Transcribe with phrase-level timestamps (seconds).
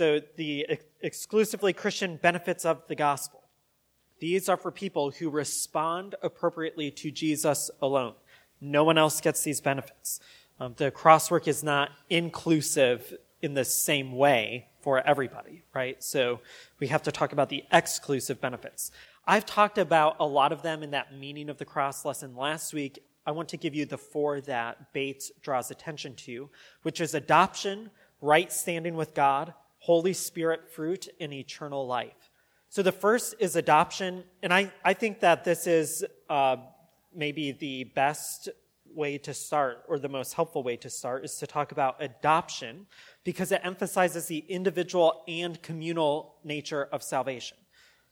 [0.00, 3.42] So the ex- exclusively Christian benefits of the gospel.
[4.18, 8.14] These are for people who respond appropriately to Jesus alone.
[8.62, 10.18] No one else gets these benefits.
[10.58, 16.02] Um, the crosswork is not inclusive in the same way for everybody, right?
[16.02, 16.40] So
[16.78, 18.92] we have to talk about the exclusive benefits.
[19.26, 22.72] I've talked about a lot of them in that meaning of the cross lesson last
[22.72, 23.04] week.
[23.26, 26.48] I want to give you the four that Bates draws attention to,
[26.84, 27.90] which is adoption,
[28.22, 32.30] right standing with God, Holy Spirit fruit, and eternal life.
[32.68, 36.56] So the first is adoption, and I, I think that this is uh,
[37.14, 38.48] maybe the best
[38.94, 42.86] way to start, or the most helpful way to start, is to talk about adoption
[43.24, 47.56] because it emphasizes the individual and communal nature of salvation.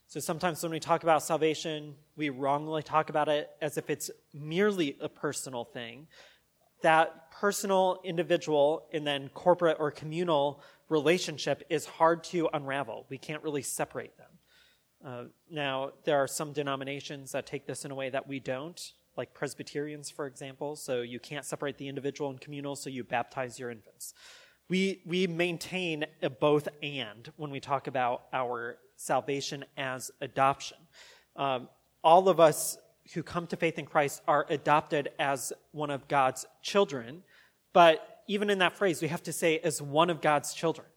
[0.07, 4.09] So sometimes when we talk about salvation, we wrongly talk about it as if it's
[4.33, 6.07] merely a personal thing.
[6.81, 13.05] That personal, individual, and then corporate or communal relationship is hard to unravel.
[13.09, 14.27] We can't really separate them.
[15.05, 18.91] Uh, now, there are some denominations that take this in a way that we don't,
[19.15, 20.75] like Presbyterians, for example.
[20.75, 24.13] So you can't separate the individual and communal, so you baptize your infants.
[24.67, 30.77] We, we maintain a both and when we talk about our salvation as adoption.
[31.35, 31.69] Um,
[32.03, 32.77] all of us
[33.13, 37.23] who come to faith in Christ are adopted as one of God's children,
[37.73, 40.87] but even in that phrase, we have to say as one of God's children.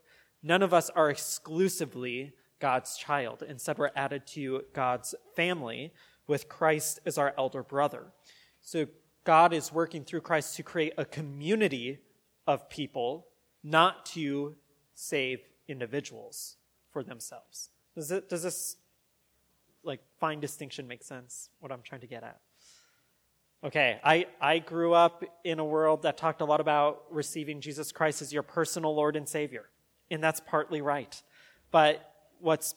[0.42, 3.42] None of us are exclusively God's child.
[3.48, 5.94] Instead, we're added to God's family
[6.26, 8.12] with Christ as our elder brother.
[8.60, 8.86] So
[9.24, 12.00] God is working through Christ to create a community
[12.46, 13.28] of people,
[13.64, 14.56] not to
[14.94, 16.58] save individuals
[16.92, 17.70] for themselves.
[17.94, 18.76] Does, it, does this
[19.82, 21.48] like fine distinction make sense?
[21.60, 22.40] What I'm trying to get at.
[23.64, 27.92] Okay, I, I grew up in a world that talked a lot about receiving Jesus
[27.92, 29.66] Christ as your personal Lord and Savior.
[30.10, 31.22] And that's partly right.
[31.70, 32.74] But what's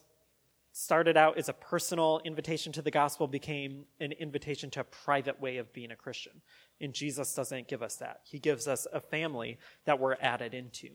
[0.73, 5.41] started out as a personal invitation to the gospel became an invitation to a private
[5.41, 6.33] way of being a Christian.
[6.79, 8.19] And Jesus doesn't give us that.
[8.23, 10.89] He gives us a family that we're added into.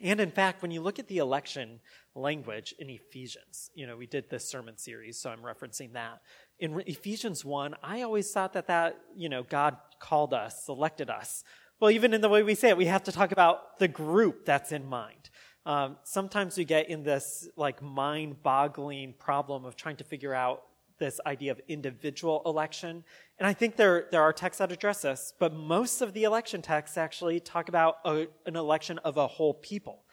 [0.00, 1.80] And in fact, when you look at the election
[2.14, 6.20] language in Ephesians, you know, we did this sermon series, so I'm referencing that.
[6.58, 11.44] In Ephesians 1, I always thought that that, you know, God called us, selected us.
[11.80, 14.44] Well, even in the way we say it, we have to talk about the group
[14.44, 15.30] that's in mind.
[15.64, 20.62] Um, sometimes we get in this like mind-boggling problem of trying to figure out
[20.98, 23.04] this idea of individual election.
[23.38, 26.62] And I think there, there are texts that address this, but most of the election
[26.62, 30.04] texts actually talk about a, an election of a whole people.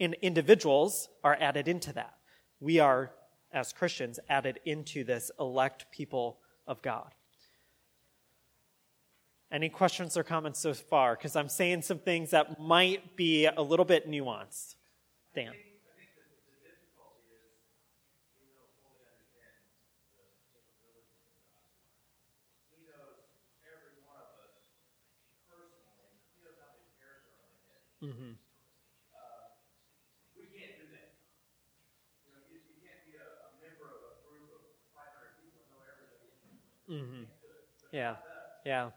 [0.00, 2.14] And individuals are added into that.
[2.60, 3.12] We are,
[3.54, 7.14] as Christians, added into this elect people of God.
[9.50, 11.14] Any questions or comments so far?
[11.14, 14.74] Because I'm saying some things that might be a little bit nuanced.
[15.34, 15.52] Dan.
[28.04, 28.36] Mm-hmm.
[29.16, 29.48] Uh,
[30.36, 31.16] we can't do that.
[32.20, 34.60] You, know, you, you can't be a, a, member of a group of
[34.92, 36.28] 500 people and know everybody.
[36.90, 37.24] Mm-hmm.
[37.92, 38.16] Yeah.
[38.64, 38.90] Yeah.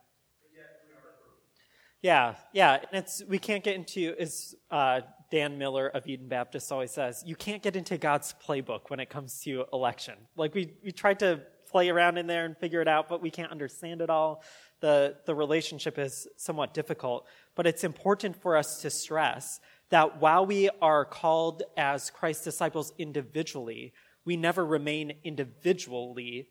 [2.01, 6.71] Yeah, yeah, and it's we can't get into as uh, Dan Miller of Eden Baptist
[6.71, 10.13] always says, you can't get into God's playbook when it comes to election.
[10.35, 13.31] Like we we tried to play around in there and figure it out, but we
[13.31, 14.43] can't understand it all.
[14.79, 17.25] The the relationship is somewhat difficult.
[17.55, 19.59] But it's important for us to stress
[19.89, 23.91] that while we are called as Christ's disciples individually,
[24.23, 26.49] we never remain individually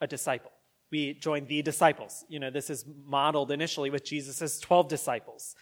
[0.00, 0.52] a disciple.
[0.90, 2.24] We join the disciples.
[2.28, 5.54] You know, this is modeled initially with Jesus' 12 disciples.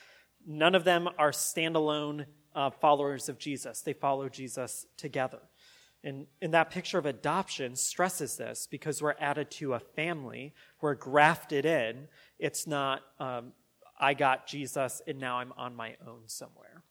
[0.47, 5.41] None of them are standalone uh, followers of Jesus, they follow Jesus together.
[6.05, 10.95] And, and that picture of adoption stresses this because we're added to a family, we're
[10.95, 12.09] grafted in.
[12.39, 13.55] It's not um,
[13.99, 16.83] I got Jesus and now I'm on my own somewhere.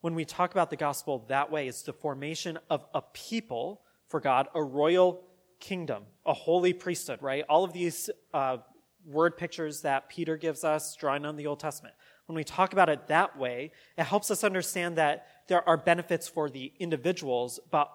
[0.00, 4.20] When we talk about the gospel that way, it's the formation of a people for
[4.20, 5.22] God, a royal
[5.60, 7.44] kingdom, a holy priesthood, right?
[7.48, 8.58] All of these uh,
[9.06, 11.94] word pictures that Peter gives us, drawing on the Old Testament.
[12.26, 16.26] When we talk about it that way, it helps us understand that there are benefits
[16.26, 17.90] for the individuals, but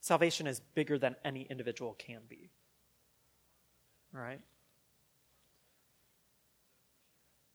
[0.00, 2.50] salvation is bigger than any individual can be.
[4.12, 4.40] Right?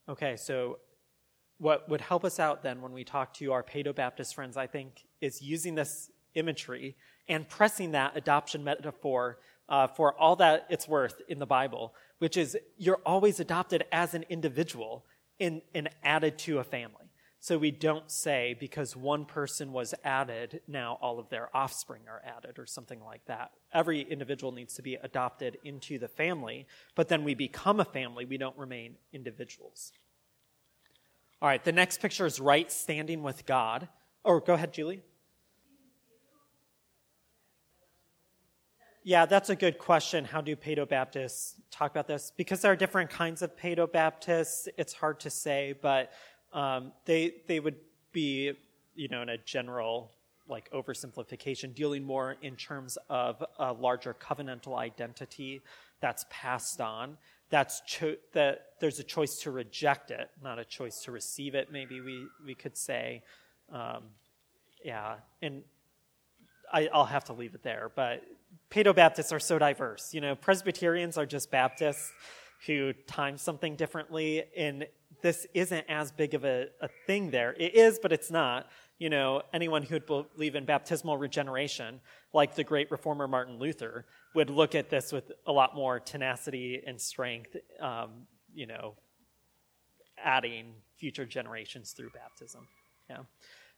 [0.07, 0.79] Okay, so
[1.57, 4.67] what would help us out then when we talk to our Paedo Baptist friends, I
[4.67, 6.95] think, is using this imagery
[7.27, 12.37] and pressing that adoption metaphor uh, for all that it's worth in the Bible, which
[12.37, 15.05] is you're always adopted as an individual
[15.39, 17.05] and, and added to a family.
[17.39, 22.21] So we don't say because one person was added, now all of their offspring are
[22.25, 23.51] added or something like that.
[23.71, 28.25] Every individual needs to be adopted into the family, but then we become a family.
[28.25, 29.91] We don't remain individuals.
[31.39, 33.89] All right, the next picture is right standing with God.
[34.23, 35.03] Oh, go ahead, Julie.
[39.07, 40.25] Yeah, that's a good question.
[40.25, 42.33] How do Paedo Baptists talk about this?
[42.35, 46.11] Because there are different kinds of Paedo Baptists, it's hard to say, but
[46.53, 47.75] um, they they would
[48.13, 48.53] be,
[48.95, 50.09] you know, in a general
[50.49, 55.61] like oversimplification, dealing more in terms of a larger covenantal identity
[56.01, 57.15] that's passed on.
[57.51, 61.71] That's cho- that there's a choice to reject it, not a choice to receive it.
[61.71, 63.21] Maybe we we could say,
[63.71, 64.05] um,
[64.83, 65.61] yeah, and
[66.73, 68.23] I, I'll have to leave it there, but
[68.75, 70.13] Paedobaptists are so diverse.
[70.13, 72.11] You know, Presbyterians are just Baptists
[72.67, 74.85] who time something differently, and
[75.21, 77.53] this isn't as big of a, a thing there.
[77.57, 78.67] It is, but it's not.
[78.99, 82.01] You know, anyone who would believe in baptismal regeneration,
[82.33, 86.81] like the great reformer Martin Luther, would look at this with a lot more tenacity
[86.85, 88.95] and strength, um, you know,
[90.21, 92.67] adding future generations through baptism.
[93.09, 93.19] Yeah.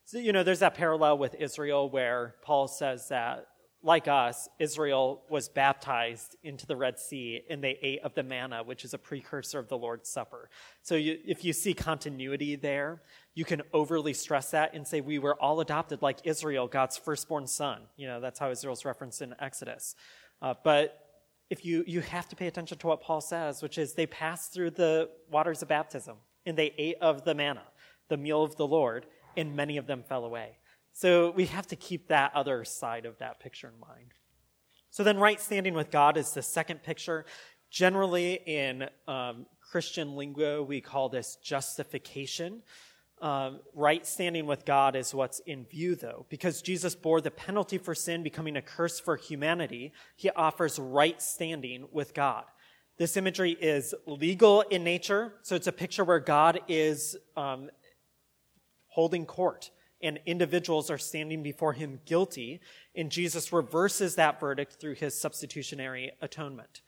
[0.05, 3.47] So, you know, there's that parallel with Israel where Paul says that
[3.83, 8.63] like us, Israel was baptized into the Red Sea and they ate of the manna,
[8.63, 10.50] which is a precursor of the Lord's Supper.
[10.81, 13.01] So you, if you see continuity there,
[13.35, 17.45] you can overly stress that and say, we were all adopted like Israel, God's firstborn
[17.45, 17.81] son.
[17.95, 19.95] You know, that's how Israel's referenced in Exodus.
[20.41, 21.00] Uh, but
[21.50, 24.53] if you, you have to pay attention to what Paul says, which is they passed
[24.53, 27.63] through the waters of baptism and they ate of the manna,
[28.09, 29.06] the meal of the Lord,
[29.38, 30.57] and many of them fell away.
[30.97, 34.15] So we have to keep that other side of that picture in mind.
[34.89, 37.25] So then, right standing with God is the second picture.
[37.69, 42.63] Generally, in um, Christian lingo, we call this justification.
[43.21, 46.25] Um, right standing with God is what's in view, though.
[46.29, 51.21] Because Jesus bore the penalty for sin, becoming a curse for humanity, he offers right
[51.21, 52.45] standing with God.
[52.97, 57.69] This imagery is legal in nature, so it's a picture where God is um,
[58.88, 59.69] holding court
[60.01, 62.59] and individuals are standing before him guilty,
[62.95, 66.81] and Jesus reverses that verdict through his substitutionary atonement.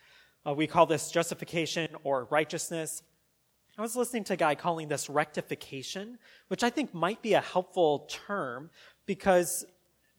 [0.45, 3.03] Uh, we call this justification or righteousness.
[3.77, 6.17] I was listening to a guy calling this rectification,
[6.49, 8.69] which I think might be a helpful term
[9.05, 9.65] because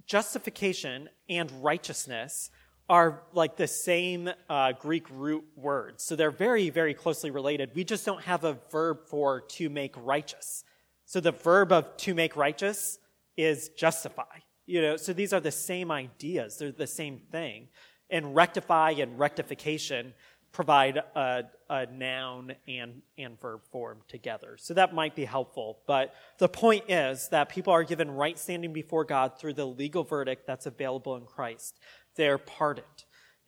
[0.07, 2.51] justification and righteousness
[2.89, 6.03] are like the same uh, Greek root words.
[6.03, 7.71] So they're very, very closely related.
[7.75, 10.65] We just don't have a verb for to make righteous.
[11.11, 13.01] So the verb of to make righteous
[13.37, 14.37] is justify.
[14.65, 16.57] You know, so these are the same ideas.
[16.57, 17.67] They're the same thing.
[18.11, 20.15] And rectify and rectification
[20.53, 24.57] provide a, a noun and, and verb form together.
[24.57, 25.81] So that might be helpful.
[25.85, 30.05] But the point is that people are given right standing before God through the legal
[30.05, 31.81] verdict that's available in Christ.
[32.15, 32.87] They're pardoned.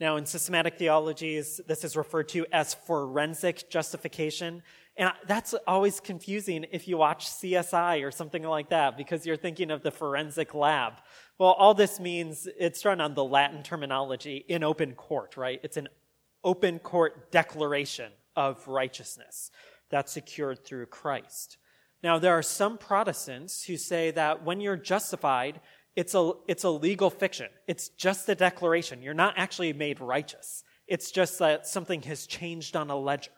[0.02, 4.64] Now, in systematic theologies, this is referred to as forensic justification.
[4.96, 9.70] And that's always confusing if you watch CSI or something like that because you're thinking
[9.70, 10.94] of the forensic lab.
[11.38, 15.60] Well, all this means it's run on the Latin terminology in open court, right?
[15.62, 15.86] It's an
[16.42, 19.52] open court declaration of righteousness
[19.88, 21.58] that's secured through Christ.
[22.02, 25.60] Now, there are some Protestants who say that when you're justified,
[25.94, 27.48] it's a, it's a legal fiction.
[27.66, 29.02] It's just a declaration.
[29.02, 30.64] You're not actually made righteous.
[30.86, 33.30] It's just that something has changed on a ledger.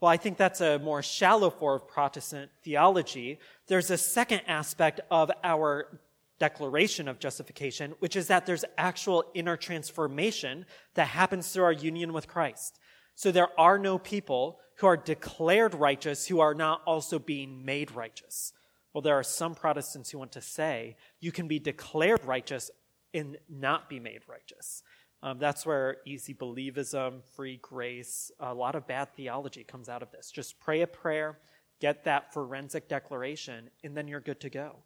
[0.00, 3.40] Well, I think that's a more shallow form of Protestant theology.
[3.66, 5.98] There's a second aspect of our
[6.38, 12.12] declaration of justification, which is that there's actual inner transformation that happens through our union
[12.12, 12.78] with Christ.
[13.16, 17.90] So there are no people who are declared righteous who are not also being made
[17.90, 18.52] righteous.
[18.92, 22.70] Well, there are some Protestants who want to say you can be declared righteous
[23.14, 24.82] and not be made righteous.
[25.22, 30.10] Um, that's where easy believism, free grace, a lot of bad theology comes out of
[30.12, 30.30] this.
[30.30, 31.38] Just pray a prayer,
[31.80, 34.76] get that forensic declaration, and then you're good to go.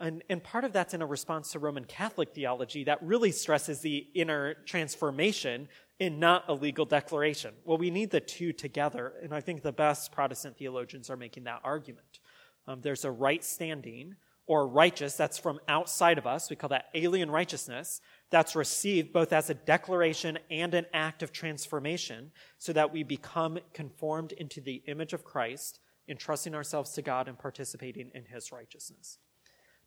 [0.00, 3.80] And, and part of that's in a response to Roman Catholic theology that really stresses
[3.80, 5.68] the inner transformation
[6.00, 7.54] in not a legal declaration.
[7.64, 11.44] Well, we need the two together, and I think the best Protestant theologians are making
[11.44, 12.18] that argument.
[12.66, 14.16] Um, there's a right standing
[14.46, 16.50] or righteous that's from outside of us.
[16.50, 21.32] We call that alien righteousness that's received both as a declaration and an act of
[21.32, 27.28] transformation so that we become conformed into the image of Christ, entrusting ourselves to God
[27.28, 29.18] and participating in his righteousness.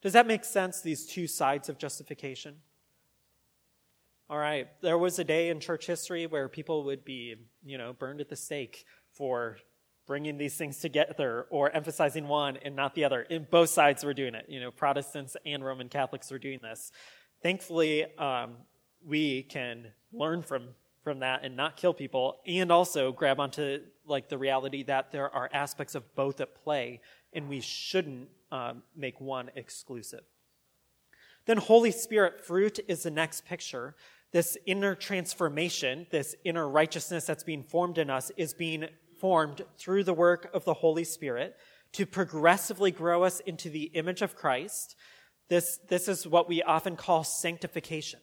[0.01, 2.55] Does that make sense, these two sides of justification?
[4.29, 7.93] All right, there was a day in church history where people would be, you know,
[7.93, 9.57] burned at the stake for
[10.07, 13.21] bringing these things together or emphasizing one and not the other.
[13.23, 14.45] In both sides were doing it.
[14.47, 16.91] You know, Protestants and Roman Catholics were doing this.
[17.43, 18.55] Thankfully, um,
[19.05, 20.69] we can learn from
[21.07, 25.33] from that and not kill people, and also grab onto like the reality that there
[25.33, 26.99] are aspects of both at play,
[27.31, 30.25] and we shouldn't um, make one exclusive.
[31.45, 33.95] Then, Holy Spirit fruit is the next picture.
[34.33, 40.03] This inner transformation, this inner righteousness that's being formed in us, is being formed through
[40.03, 41.55] the work of the Holy Spirit
[41.93, 44.95] to progressively grow us into the image of Christ.
[45.49, 48.19] This, this is what we often call sanctification.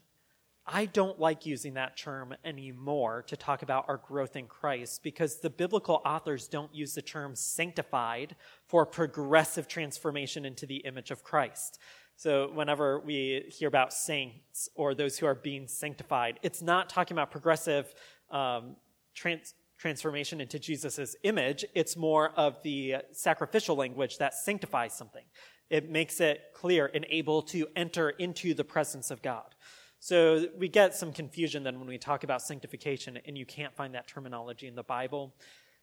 [0.67, 5.41] I don't like using that term anymore to talk about our growth in Christ because
[5.41, 8.35] the biblical authors don't use the term sanctified
[8.67, 11.79] for progressive transformation into the image of Christ.
[12.17, 17.15] So, whenever we hear about saints or those who are being sanctified, it's not talking
[17.15, 17.93] about progressive
[18.31, 18.77] um,
[19.15, 21.63] trans- transformation into Jesus' image.
[21.75, 25.25] It's more of the sacrificial language that sanctifies something.
[25.69, 29.55] It makes it clear and able to enter into the presence of God.
[30.01, 33.95] So we get some confusion then when we talk about sanctification, and you can't find
[33.95, 35.35] that terminology in the Bible.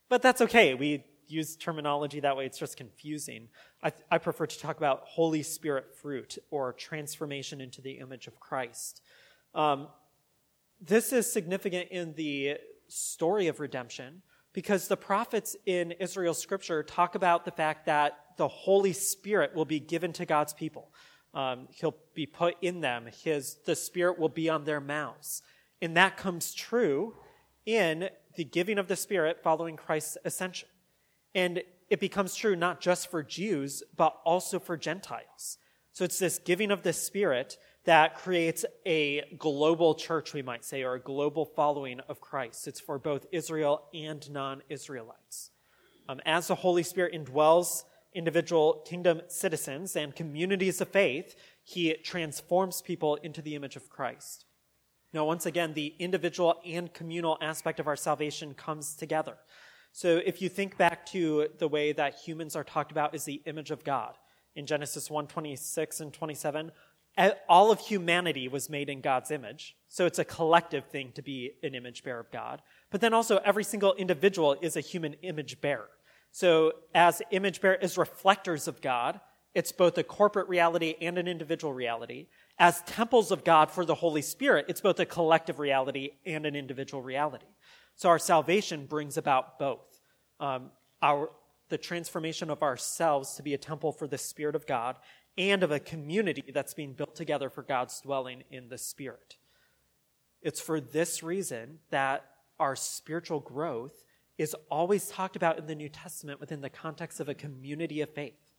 [0.10, 0.74] But that's okay.
[0.74, 3.50] We use terminology that way, it's just confusing.
[3.84, 8.40] I, I prefer to talk about Holy Spirit fruit or transformation into the image of
[8.40, 9.04] Christ.
[9.54, 9.90] Um,
[10.80, 12.58] this is significant in the
[12.92, 14.22] story of redemption
[14.54, 19.66] because the prophets in Israel's scripture talk about the fact that the Holy Spirit will
[19.66, 20.92] be given to God's people.
[21.34, 23.08] Um, he'll be put in them.
[23.24, 25.42] His, the Spirit will be on their mouths.
[25.82, 27.16] And that comes true
[27.66, 30.70] in the giving of the Spirit following Christ's ascension.
[31.34, 35.58] And it becomes true not just for Jews, but also for Gentiles.
[35.94, 40.84] So it's this giving of the Spirit that creates a global church, we might say,
[40.84, 42.68] or a global following of Christ.
[42.68, 45.52] It's for both Israel and non Israelites.
[46.08, 47.84] Um, as the Holy Spirit indwells
[48.14, 54.46] individual kingdom citizens and communities of faith, he transforms people into the image of Christ.
[55.14, 59.38] Now, once again, the individual and communal aspect of our salvation comes together.
[59.92, 63.42] So if you think back to the way that humans are talked about as the
[63.46, 64.18] image of God,
[64.56, 66.72] in Genesis 1 26 and 27,
[67.50, 69.76] all of humanity was made in God's image.
[69.90, 72.62] So it's a collective thing to be an image bearer of God.
[72.90, 75.90] But then also, every single individual is a human image bearer.
[76.32, 79.20] So, as image bearer, as reflectors of God,
[79.54, 82.28] it's both a corporate reality and an individual reality.
[82.58, 86.56] As temples of God for the Holy Spirit, it's both a collective reality and an
[86.56, 87.48] individual reality.
[87.96, 90.00] So, our salvation brings about both.
[90.40, 91.30] Um, our,
[91.68, 94.96] the transformation of ourselves to be a temple for the Spirit of God
[95.50, 99.38] and of a community that's being built together for God's dwelling in the Spirit.
[100.44, 102.26] It's for this reason that
[102.60, 104.04] our spiritual growth
[104.38, 108.10] is always talked about in the New Testament within the context of a community of
[108.10, 108.52] faith.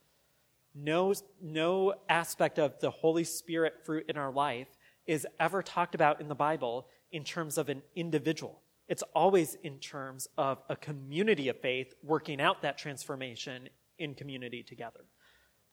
[0.75, 4.67] No, no aspect of the Holy Spirit fruit in our life
[5.05, 8.61] is ever talked about in the Bible in terms of an individual.
[8.89, 14.63] It's always in terms of a community of faith working out that transformation in community
[14.63, 15.05] together.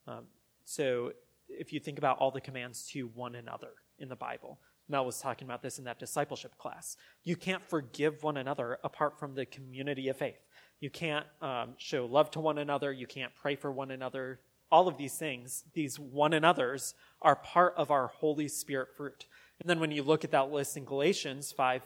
[0.06, 0.26] Um,
[0.70, 1.10] so
[1.48, 5.20] if you think about all the commands to one another in the Bible, Mel was
[5.20, 6.96] talking about this in that discipleship class.
[7.24, 10.38] You can't forgive one another apart from the community of faith.
[10.78, 12.92] You can't um, show love to one another.
[12.92, 14.38] You can't pray for one another.
[14.70, 19.26] All of these things, these one another's, are part of our Holy Spirit fruit.
[19.58, 21.82] And then when you look at that list in Galatians 5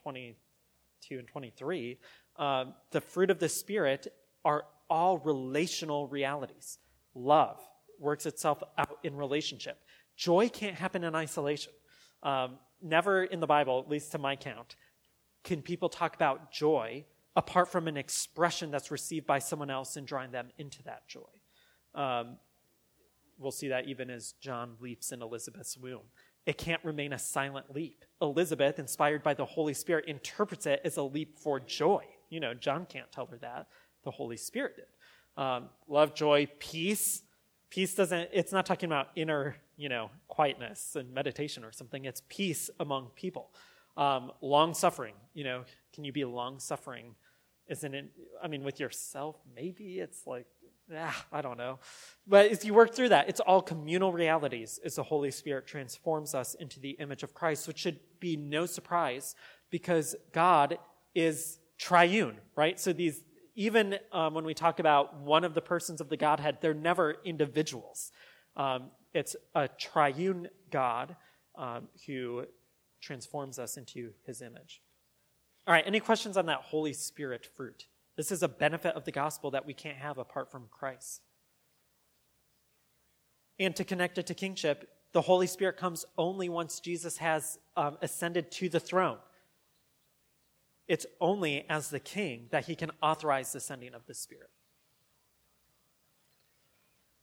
[0.00, 1.98] 22 and 23,
[2.36, 4.06] um, the fruit of the Spirit
[4.44, 6.78] are all relational realities.
[7.16, 7.58] Love
[8.00, 9.78] works itself out in relationship.
[10.16, 11.72] Joy can't happen in isolation.
[12.22, 14.76] Um, never in the Bible, at least to my count,
[15.42, 17.04] can people talk about joy
[17.36, 21.20] apart from an expression that's received by someone else and drawing them into that joy.
[21.94, 22.36] Um,
[23.38, 26.02] we'll see that even as John leaps in Elizabeth's womb.
[26.46, 28.04] It can't remain a silent leap.
[28.20, 32.04] Elizabeth, inspired by the Holy Spirit, interprets it as a leap for joy.
[32.28, 33.66] You know, John can't tell her that.
[34.04, 35.42] The Holy Spirit did.
[35.42, 37.22] Um, love, joy, peace.
[37.74, 42.04] Peace doesn't, it's not talking about inner you know, quietness and meditation or something.
[42.04, 43.50] It's peace among people.
[43.96, 47.16] Um, long suffering, you know, can you be long suffering?
[47.66, 50.46] Isn't it, I mean, with yourself, maybe it's like,
[50.96, 51.80] ah, I don't know.
[52.28, 56.32] But if you work through that, it's all communal realities as the Holy Spirit transforms
[56.32, 59.34] us into the image of Christ, which should be no surprise
[59.70, 60.78] because God
[61.12, 62.78] is triune, right?
[62.78, 66.58] So these, even um, when we talk about one of the persons of the Godhead,
[66.60, 68.10] they're never individuals.
[68.56, 71.16] Um, it's a triune God
[71.56, 72.44] um, who
[73.00, 74.82] transforms us into his image.
[75.66, 77.86] All right, any questions on that Holy Spirit fruit?
[78.16, 81.22] This is a benefit of the gospel that we can't have apart from Christ.
[83.58, 87.98] And to connect it to kingship, the Holy Spirit comes only once Jesus has um,
[88.02, 89.18] ascended to the throne.
[90.86, 94.50] It's only as the king that he can authorize the sending of the Spirit.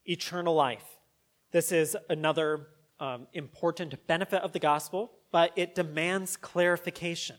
[0.05, 0.97] Eternal life.
[1.51, 2.67] This is another
[2.99, 7.35] um, important benefit of the gospel, but it demands clarification.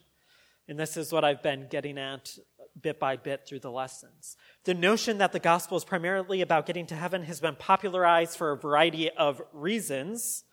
[0.69, 2.39] And this is what I've been getting at
[2.81, 4.37] bit by bit through the lessons.
[4.65, 8.53] The notion that the gospel is primarily about getting to heaven has been popularized for
[8.53, 10.45] a variety of reasons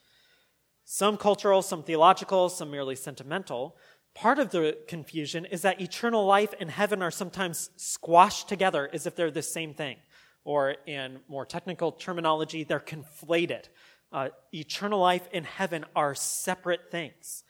[0.91, 3.77] some cultural, some theological, some merely sentimental.
[4.15, 9.05] Part of the confusion is that eternal life and heaven are sometimes squashed together as
[9.05, 9.97] if they're the same thing.
[10.43, 13.65] Or in more technical terminology, they're conflated.
[14.11, 17.43] Uh, eternal life and heaven are separate things.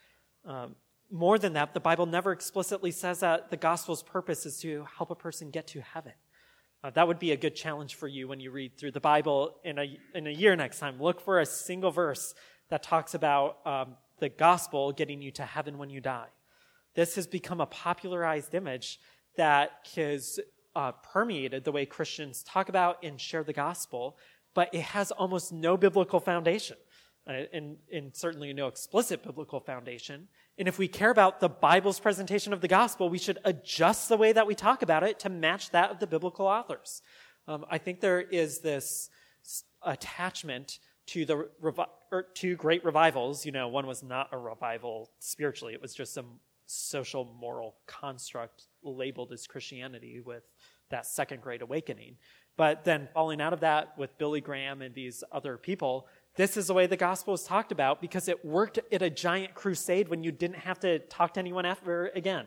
[0.46, 0.76] Um,
[1.12, 5.10] more than that, the Bible never explicitly says that the gospel's purpose is to help
[5.10, 6.14] a person get to heaven.
[6.84, 9.56] Uh, that would be a good challenge for you when you read through the Bible
[9.64, 11.02] in a, in a year next time.
[11.02, 12.34] Look for a single verse
[12.70, 16.28] that talks about um, the gospel getting you to heaven when you die.
[16.96, 19.00] This has become a popularized image
[19.36, 20.40] that has
[20.76, 24.18] uh, permeated the way Christians talk about and share the gospel,
[24.54, 26.78] but it has almost no biblical foundation,
[27.28, 30.28] uh, and, and certainly no explicit biblical foundation.
[30.58, 34.18] And if we care about the Bible's presentation of the gospel, we should adjust the
[34.18, 37.02] way that we talk about it to match that of the biblical authors.
[37.48, 39.10] Um, I think there is this
[39.82, 43.46] attachment to the revi- er, two great revivals.
[43.46, 46.40] You know, one was not a revival spiritually; it was just some
[46.70, 50.44] social moral construct labeled as Christianity with
[50.90, 52.16] that second great awakening.
[52.58, 56.68] But then falling out of that with Billy Graham and these other people, this is
[56.68, 60.24] the way the gospel is talked about because it worked at a giant crusade when
[60.24, 62.46] you didn't have to talk to anyone ever again.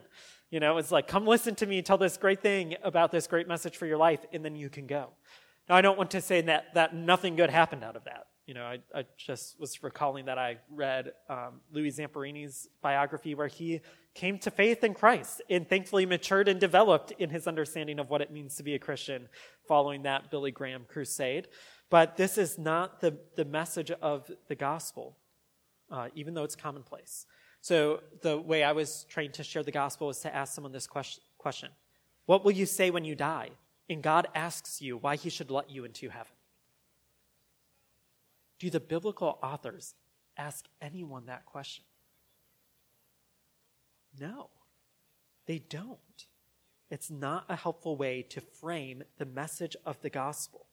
[0.51, 3.47] You know, it's like, come listen to me, tell this great thing about this great
[3.47, 5.09] message for your life, and then you can go.
[5.67, 8.27] Now, I don't want to say that, that nothing good happened out of that.
[8.45, 13.47] You know, I, I just was recalling that I read um, Louis Zamperini's biography where
[13.47, 13.79] he
[14.13, 18.21] came to faith in Christ and thankfully matured and developed in his understanding of what
[18.21, 19.29] it means to be a Christian
[19.67, 21.47] following that Billy Graham crusade.
[21.89, 25.17] But this is not the, the message of the gospel,
[25.89, 27.25] uh, even though it's commonplace.
[27.61, 30.87] So the way I was trained to share the gospel was to ask someone this
[30.87, 31.71] question
[32.25, 33.51] What will you say when you die?
[33.89, 36.33] And God asks you why he should let you into heaven.
[38.63, 39.93] Do the biblical authors
[40.37, 41.83] ask anyone that question?
[44.17, 44.51] No,
[45.47, 45.99] they don't.
[46.89, 50.67] It's not a helpful way to frame the message of the gospel.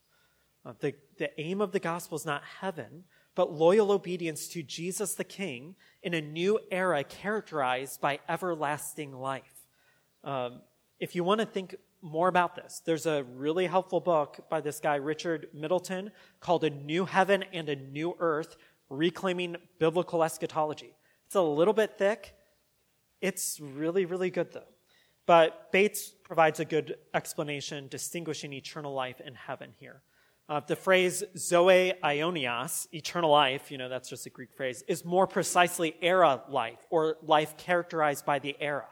[0.65, 3.03] Uh, the, the aim of the gospel is not heaven,
[3.35, 9.65] but loyal obedience to Jesus the King in a new era characterized by everlasting life.
[10.23, 10.61] Um,
[11.01, 14.79] if you want to think more about this, there's a really helpful book by this
[14.79, 18.57] guy, Richard Middleton, called A New Heaven and a New Earth
[18.89, 20.93] Reclaiming Biblical Eschatology.
[21.27, 22.33] It's a little bit thick.
[23.21, 24.63] It's really, really good, though.
[25.25, 30.01] But Bates provides a good explanation distinguishing eternal life and heaven here.
[30.49, 35.05] Uh, the phrase zoe aionios, eternal life, you know, that's just a Greek phrase, is
[35.05, 38.87] more precisely era life, or life characterized by the era.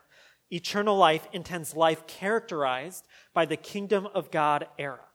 [0.52, 5.06] Eternal life intends life characterized by the kingdom of God era.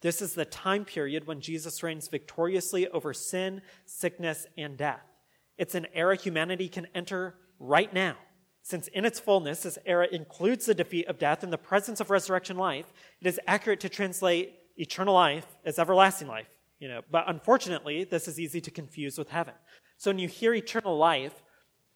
[0.00, 5.02] This is the time period when Jesus reigns victoriously over sin, sickness, and death.
[5.58, 8.16] It's an era humanity can enter right now.
[8.62, 12.10] Since in its fullness, this era includes the defeat of death and the presence of
[12.10, 16.48] resurrection life, it is accurate to translate eternal life as everlasting life.
[16.78, 19.54] You know, but unfortunately, this is easy to confuse with heaven.
[19.96, 21.42] So when you hear eternal life,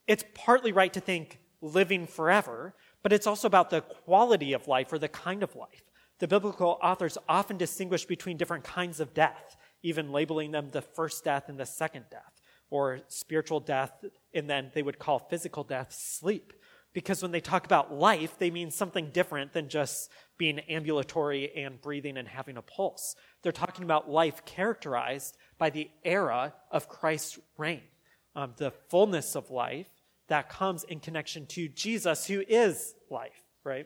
[0.07, 4.91] it's partly right to think living forever, but it's also about the quality of life
[4.93, 5.83] or the kind of life.
[6.19, 11.23] The biblical authors often distinguish between different kinds of death, even labeling them the first
[11.23, 13.91] death and the second death, or spiritual death,
[14.33, 16.53] and then they would call physical death sleep.
[16.93, 21.81] Because when they talk about life, they mean something different than just being ambulatory and
[21.81, 23.15] breathing and having a pulse.
[23.41, 27.81] They're talking about life characterized by the era of Christ's reign,
[28.35, 29.87] um, the fullness of life
[30.31, 33.85] that comes in connection to Jesus, who is life, right?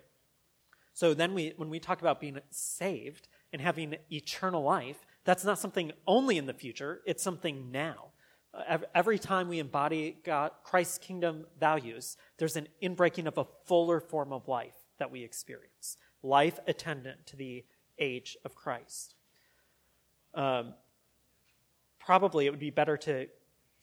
[0.94, 5.58] So then we, when we talk about being saved and having eternal life, that's not
[5.58, 8.12] something only in the future, it's something now.
[8.54, 14.00] Uh, every time we embody God, Christ's kingdom values, there's an inbreaking of a fuller
[14.00, 17.66] form of life that we experience life attendant to the
[17.98, 19.16] age of Christ.
[20.36, 20.76] Um,
[22.00, 23.30] probably it would be better to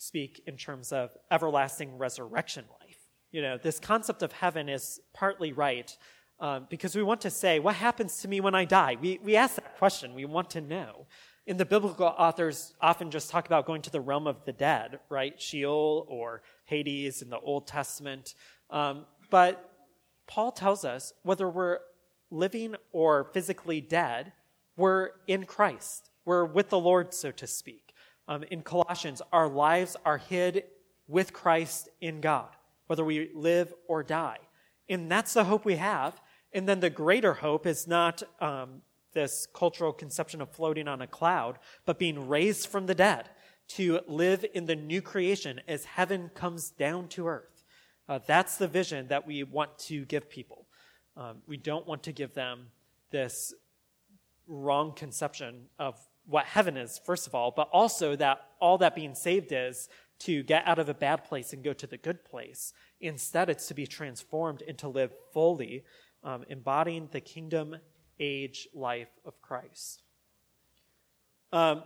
[0.03, 3.01] speak in terms of everlasting resurrection life.
[3.31, 5.97] You know, this concept of heaven is partly right,
[6.41, 8.97] Um, because we want to say, what happens to me when I die?
[9.01, 10.15] We, we ask that question.
[10.23, 11.07] We want to know.
[11.47, 14.99] In the biblical authors often just talk about going to the realm of the dead,
[15.09, 15.41] right?
[15.41, 18.35] Sheol or Hades in the Old Testament.
[18.71, 19.53] Um, but
[20.27, 21.79] Paul tells us whether we're
[22.31, 24.33] living or physically dead,
[24.77, 26.11] we're in Christ.
[26.25, 27.92] We're with the Lord, so to speak.
[28.29, 30.65] Um, in Colossians, our lives are hid
[31.09, 32.49] with Christ in God,
[32.87, 34.39] whether we live or die.
[34.89, 36.21] And that's the hope we have.
[36.53, 38.83] And then the greater hope is not um,
[39.13, 43.31] this cultural conception of floating on a cloud, but being raised from the dead
[43.69, 47.65] to live in the new creation as heaven comes down to earth.
[48.09, 50.67] Uh, that's the vision that we want to give people.
[51.17, 52.67] Um, we don't want to give them
[53.11, 53.55] this
[54.47, 59.15] wrong conception of what heaven is, first of all, but also that all that being
[59.15, 59.89] saved is
[60.21, 62.73] to get out of a bad place and go to the good place.
[63.01, 65.85] Instead, it's to be transformed and to live fully,
[66.23, 67.77] um, embodying the kingdom
[68.21, 70.03] age life of Christ.
[71.53, 71.83] Um,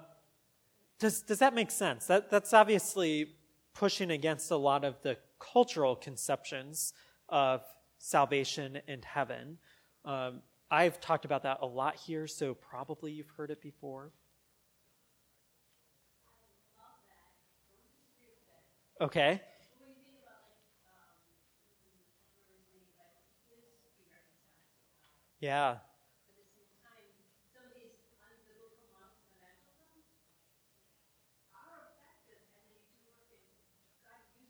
[0.99, 2.07] does, does that make sense?
[2.07, 3.37] That, that's obviously
[3.75, 6.93] pushing against a lot of the cultural conceptions
[7.29, 7.63] of
[7.99, 9.59] salvation and heaven.
[10.05, 14.13] Um, I've talked about that a lot here, so probably you've heard it before.
[19.01, 19.41] Okay.
[25.41, 25.77] Yeah.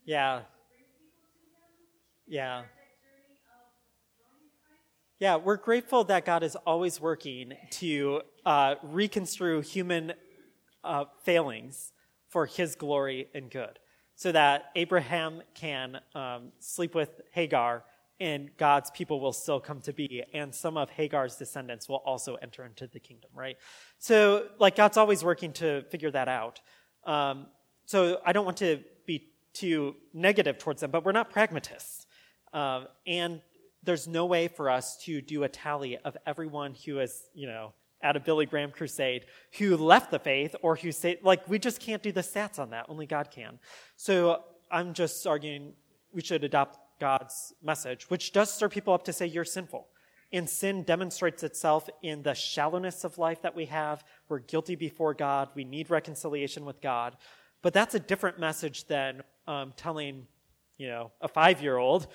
[0.04, 0.42] Yeah.
[2.28, 2.62] Yeah.
[5.18, 10.12] Yeah, we're grateful that God is always working to uh, reconstrue human
[10.85, 11.92] uh, failings
[12.28, 13.78] for his glory and good.
[14.16, 17.85] So that Abraham can um, sleep with Hagar
[18.18, 22.37] and God's people will still come to be, and some of Hagar's descendants will also
[22.37, 23.57] enter into the kingdom, right?
[23.98, 26.61] So, like, God's always working to figure that out.
[27.05, 27.46] Um,
[27.85, 32.07] so, I don't want to be too negative towards them, but we're not pragmatists.
[32.55, 33.42] Um, and
[33.83, 37.74] there's no way for us to do a tally of everyone who is, you know,
[38.02, 39.26] at a Billy Graham crusade
[39.59, 42.70] who left the faith or who say, like, we just can't do the stats on
[42.70, 42.87] that.
[42.88, 43.59] Only God can.
[43.96, 45.72] So I'm just arguing
[46.12, 49.88] we should adopt God's message, which does stir people up to say, you're sinful.
[50.32, 54.04] And sin demonstrates itself in the shallowness of life that we have.
[54.28, 55.50] We're guilty before God.
[55.54, 57.16] We need reconciliation with God.
[57.62, 60.26] But that's a different message than um, telling,
[60.78, 62.09] you know, a five year old,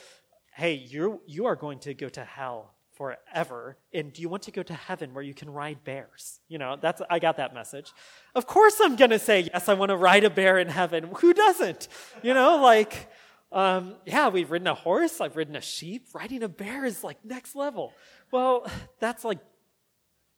[0.53, 3.77] hey, you you are going to go to hell forever.
[3.95, 6.39] And do you want to go to heaven where you can ride bears?
[6.47, 7.91] You know, that's, I got that message.
[8.35, 11.09] Of course I'm going to say, yes, I want to ride a bear in heaven.
[11.15, 11.87] Who doesn't?
[12.21, 13.09] You know, like,
[13.51, 15.19] um, yeah, we've ridden a horse.
[15.19, 16.09] I've ridden a sheep.
[16.13, 17.91] Riding a bear is like next level.
[18.31, 19.39] Well, that's like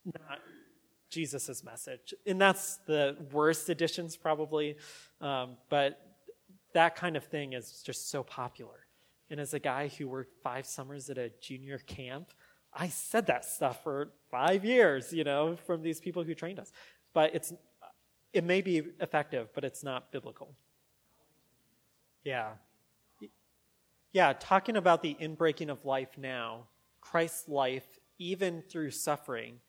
[0.05, 0.39] not
[1.09, 2.13] Jesus' message.
[2.25, 4.77] And that's the worst editions probably.
[5.19, 5.99] Um, but
[6.73, 8.87] that kind of thing is just so popular.
[9.29, 12.33] And as a guy who worked five summers at a junior camp,
[12.75, 16.71] I said that stuff for five years, you know, from these people who trained us.
[17.13, 17.53] But it's,
[18.33, 20.55] it may be effective, but it's not biblical.
[22.23, 22.51] Yeah.
[24.11, 26.67] Yeah, talking about the inbreaking of life now,
[27.01, 29.59] Christ's life, even through suffering,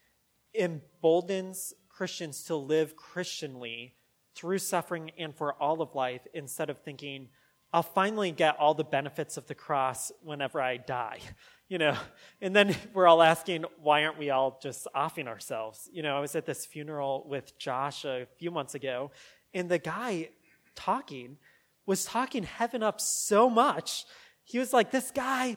[0.54, 3.94] emboldens Christians to live Christianly
[4.34, 7.28] through suffering and for all of life instead of thinking,
[7.74, 11.18] I'll finally get all the benefits of the cross whenever I die.
[11.66, 11.96] You know,
[12.42, 15.88] and then we're all asking, why aren't we all just offing ourselves?
[15.90, 19.12] You know, I was at this funeral with Josh a few months ago,
[19.54, 20.28] and the guy
[20.76, 21.38] talking
[21.86, 24.04] was talking heaven up so much.
[24.44, 25.56] He was like, this guy,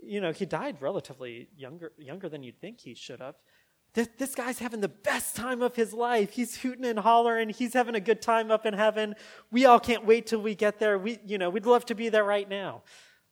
[0.00, 3.34] you know, he died relatively younger, younger than you'd think he should have.
[3.94, 6.30] This, this guy's having the best time of his life.
[6.30, 7.48] He's hooting and hollering.
[7.48, 9.14] He's having a good time up in heaven.
[9.50, 10.98] We all can't wait till we get there.
[10.98, 12.82] We, you know, we'd love to be there right now.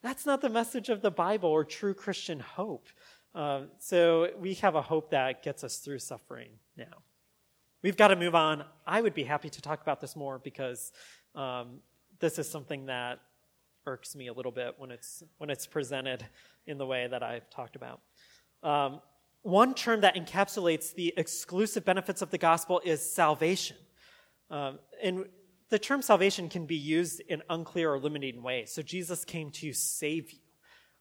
[0.02, 2.88] That's not the message of the Bible or true Christian hope.
[3.34, 7.02] Uh, so we have a hope that gets us through suffering now.
[7.82, 8.64] We've got to move on.
[8.86, 10.90] I would be happy to talk about this more because
[11.34, 11.80] um,
[12.18, 13.20] this is something that
[13.86, 16.24] irks me a little bit when it's when it's presented
[16.66, 18.00] in the way that I've talked about.
[18.62, 19.00] Um,
[19.46, 23.76] one term that encapsulates the exclusive benefits of the gospel is salvation.
[24.50, 25.26] Um, and
[25.68, 28.72] the term salvation can be used in unclear or limiting ways.
[28.72, 30.40] So Jesus came to save you.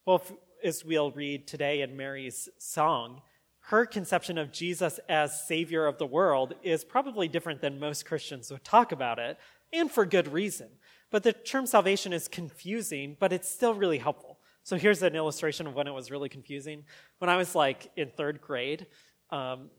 [0.05, 0.31] Well, if,
[0.63, 3.23] as we'll read today in Mary's song,
[3.61, 8.51] her conception of Jesus as Savior of the world is probably different than most Christians
[8.51, 9.39] would talk about it,
[9.73, 10.69] and for good reason.
[11.09, 14.24] But the term salvation is confusing, but it's still really helpful.
[14.65, 16.85] So here's an illustration of when it was really confusing.
[17.19, 18.87] When I was like in third grade,
[19.29, 19.69] um,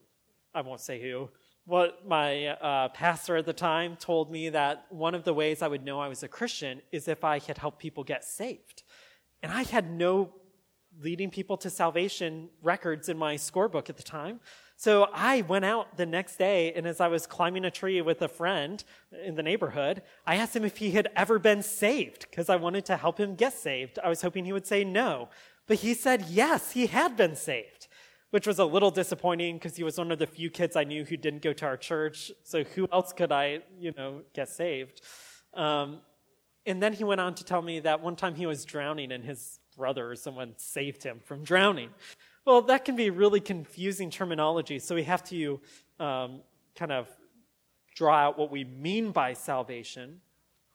[0.54, 1.28] I won't say who,
[1.64, 5.66] what my uh, pastor at the time told me that one of the ways I
[5.66, 8.84] would know I was a Christian is if I had helped people get saved.
[9.42, 10.32] And I had no
[11.00, 14.38] leading people to salvation records in my scorebook at the time.
[14.78, 18.20] So I went out the next day, and as I was climbing a tree with
[18.20, 18.84] a friend
[19.24, 22.84] in the neighborhood, I asked him if he had ever been saved because I wanted
[22.86, 23.98] to help him get saved.
[24.04, 25.30] I was hoping he would say no.
[25.66, 27.88] But he said yes, he had been saved,
[28.30, 31.06] which was a little disappointing because he was one of the few kids I knew
[31.06, 32.30] who didn't go to our church.
[32.44, 35.00] So who else could I, you know, get saved?
[35.54, 36.00] Um,
[36.66, 39.24] and then he went on to tell me that one time he was drowning and
[39.24, 41.90] his brother or someone saved him from drowning.
[42.46, 45.60] Well, that can be really confusing terminology, so we have to
[45.98, 46.42] um,
[46.76, 47.08] kind of
[47.96, 50.20] draw out what we mean by salvation.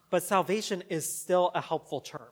[0.10, 2.28] But salvation is still a helpful term.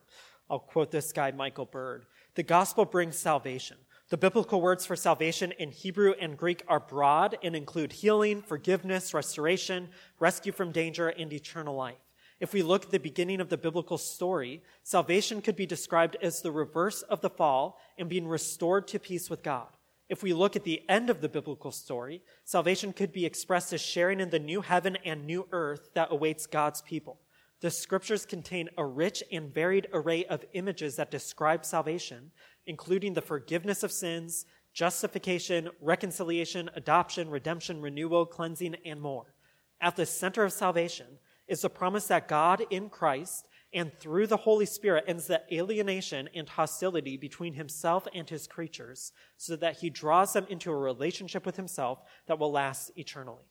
[0.50, 2.06] I'll quote this guy, Michael Bird.
[2.36, 3.78] The gospel brings salvation.
[4.10, 9.14] The biblical words for salvation in Hebrew and Greek are broad and include healing, forgiveness,
[9.14, 9.88] restoration,
[10.20, 12.09] rescue from danger, and eternal life.
[12.40, 16.42] If we look at the beginning of the biblical story, salvation could be described as
[16.42, 19.68] the reverse of the fall and being restored to peace with God.
[20.08, 23.82] If we look at the end of the biblical story, salvation could be expressed as
[23.82, 27.20] sharing in the new heaven and new earth that awaits God's people.
[27.62, 32.32] The scriptures contain a rich and varied array of images that describe salvation,
[32.66, 39.34] including the forgiveness of sins, justification, reconciliation, adoption, redemption, renewal, cleansing, and more.
[39.82, 44.38] At the center of salvation is the promise that God in Christ and through the
[44.38, 49.90] Holy Spirit ends the alienation and hostility between himself and his creatures so that he
[49.90, 53.46] draws them into a relationship with himself that will last eternally.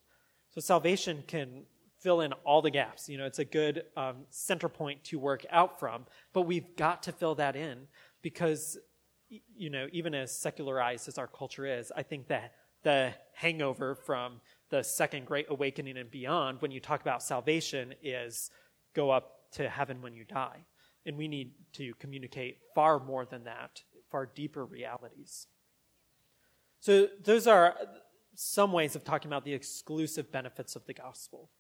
[0.51, 1.65] So salvation can
[2.01, 3.09] fill in all the gaps.
[3.09, 7.03] You know, it's a good um, center point to work out from, but we've got
[7.05, 7.87] to fill that in
[8.23, 8.79] because,
[9.29, 14.41] you know, even as secularized as our culture is, I think that the hangover from
[14.71, 18.51] the second great awakening and beyond, when you talk about salvation, is
[18.95, 20.65] go up to heaven when you die.
[21.07, 25.47] And we need to communicate far more than that, far deeper realities.
[26.81, 27.75] So, those are
[28.35, 31.51] some ways of talking about the exclusive benefits of the gospel.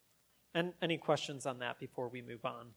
[0.54, 2.68] And any questions on that before we move on?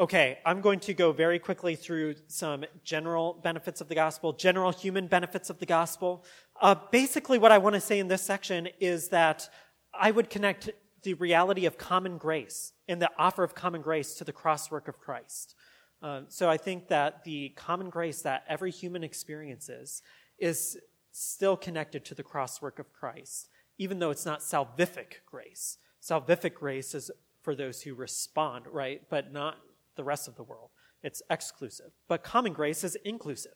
[0.00, 4.72] Okay, I'm going to go very quickly through some general benefits of the gospel, general
[4.72, 6.24] human benefits of the gospel.
[6.58, 9.50] Uh, basically, what I want to say in this section is that
[9.92, 10.70] I would connect
[11.02, 14.88] the reality of common grace and the offer of common grace to the cross work
[14.88, 15.54] of Christ.
[16.02, 20.00] Uh, so I think that the common grace that every human experiences
[20.38, 20.78] is
[21.12, 25.76] still connected to the cross work of Christ, even though it's not salvific grace.
[26.02, 27.10] Salvific grace is
[27.42, 29.02] for those who respond, right?
[29.10, 29.56] But not
[29.96, 30.70] the rest of the world.
[31.02, 31.90] It's exclusive.
[32.08, 33.52] But common grace is inclusive.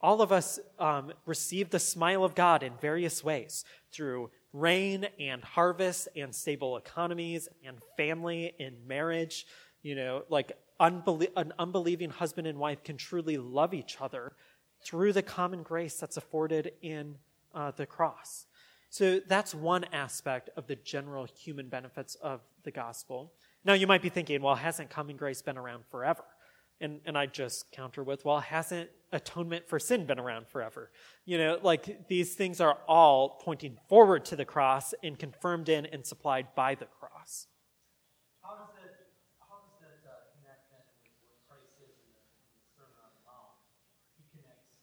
[0.00, 5.42] All of us um, receive the smile of God in various ways through rain and
[5.42, 9.46] harvest and stable economies and family and marriage.
[9.82, 14.32] You know, like unbelie- an unbelieving husband and wife can truly love each other
[14.84, 17.16] through the common grace that's afforded in
[17.54, 18.46] uh, the cross.
[18.90, 23.32] So that's one aspect of the general human benefits of the gospel.
[23.64, 26.24] Now, you might be thinking, well, hasn't common grace been around forever?
[26.80, 30.90] And, and I just counter with, well, hasn't atonement for sin been around forever?
[31.24, 35.86] You know, like these things are all pointing forward to the cross and confirmed in
[35.86, 37.46] and supplied by the cross.
[38.42, 42.18] How does that, how does that uh, connect then with what Christ says in the,
[42.50, 43.62] in the Sermon on the Mount?
[44.18, 44.74] He connects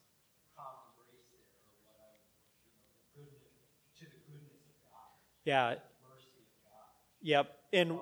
[0.56, 2.16] common grace there, or what I,
[2.64, 3.44] you know, the goodness,
[4.00, 5.20] to the goodness of God.
[5.44, 5.76] Yeah.
[6.00, 6.96] Mercy of God.
[7.20, 7.44] Yep.
[7.76, 8.00] And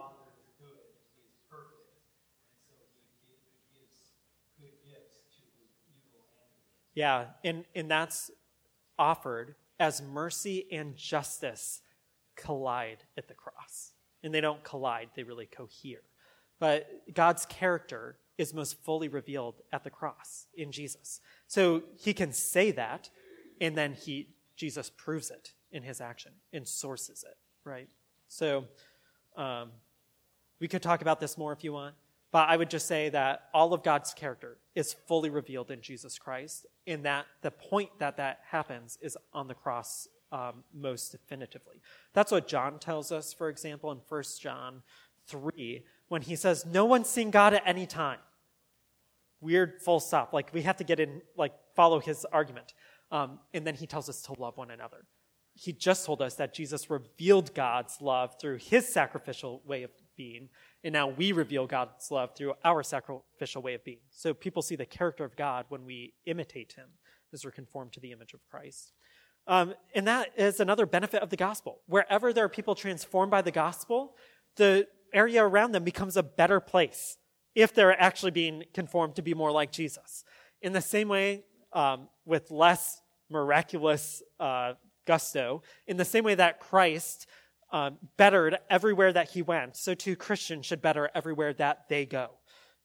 [6.98, 8.28] Yeah, and, and that's
[8.98, 11.80] offered as mercy and justice
[12.34, 13.92] collide at the cross.
[14.24, 16.02] And they don't collide, they really cohere.
[16.58, 21.20] But God's character is most fully revealed at the cross in Jesus.
[21.46, 23.10] So he can say that,
[23.60, 27.88] and then he Jesus proves it in his action and sources it, right?
[28.26, 28.64] So
[29.36, 29.70] um,
[30.58, 31.94] we could talk about this more if you want.
[32.30, 36.18] But I would just say that all of God's character is fully revealed in Jesus
[36.18, 41.80] Christ, in that the point that that happens is on the cross um, most definitively.
[42.12, 44.82] That's what John tells us, for example, in 1 John
[45.26, 48.18] 3, when he says, No one's seen God at any time.
[49.40, 50.32] Weird full stop.
[50.32, 52.74] Like, we have to get in, like, follow his argument.
[53.10, 55.04] Um, and then he tells us to love one another.
[55.54, 60.50] He just told us that Jesus revealed God's love through his sacrificial way of being.
[60.84, 64.00] And now we reveal God's love through our sacrificial way of being.
[64.10, 66.88] So people see the character of God when we imitate him
[67.32, 68.92] as we're conformed to the image of Christ.
[69.46, 71.80] Um, and that is another benefit of the gospel.
[71.86, 74.14] Wherever there are people transformed by the gospel,
[74.56, 77.16] the area around them becomes a better place
[77.54, 80.24] if they're actually being conformed to be more like Jesus.
[80.60, 83.00] In the same way, um, with less
[83.30, 84.74] miraculous uh,
[85.06, 87.26] gusto, in the same way that Christ
[87.70, 92.30] um, bettered everywhere that he went, so too Christians should better everywhere that they go.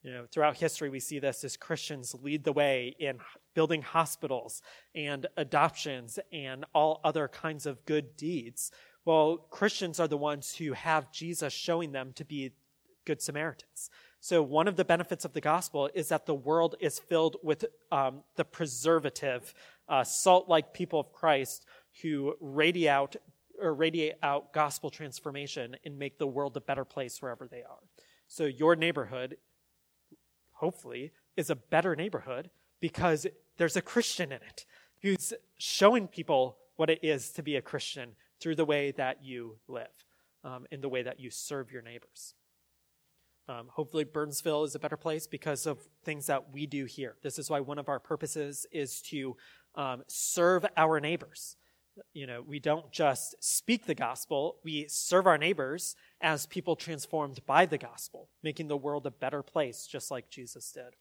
[0.02, 3.18] You know, throughout history, we see this as Christians lead the way in
[3.54, 4.60] building hospitals
[4.94, 8.70] and adoptions and all other kinds of good deeds.
[9.06, 12.52] Well, Christians are the ones who have Jesus showing them to be
[13.06, 13.88] good Samaritans.
[14.20, 17.64] So, one of the benefits of the gospel is that the world is filled with
[17.92, 19.52] um, the preservative,
[19.88, 21.66] uh, salt like people of Christ
[22.02, 23.16] who radiate
[23.60, 27.80] or radiate out gospel transformation and make the world a better place wherever they are.
[28.26, 29.36] So, your neighborhood
[30.54, 33.26] hopefully, is a better neighborhood because
[33.58, 34.64] there's a Christian in it
[35.02, 39.58] who's showing people what it is to be a Christian through the way that you
[39.68, 39.92] live,
[40.42, 42.34] um, in the way that you serve your neighbors.
[43.46, 47.16] Um, hopefully, Burnsville is a better place because of things that we do here.
[47.22, 49.36] This is why one of our purposes is to
[49.74, 51.56] um, serve our neighbors.
[52.12, 57.44] You know, we don't just speak the gospel, we serve our neighbors as people transformed
[57.46, 60.96] by the gospel, making the world a better place, just like Jesus did.